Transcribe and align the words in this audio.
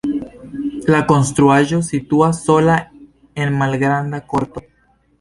La 0.95 1.01
konstruaĵo 1.11 1.83
situas 1.91 2.41
sola 2.49 2.81
en 3.45 3.57
malgranda 3.63 4.27
korto. 4.35 4.69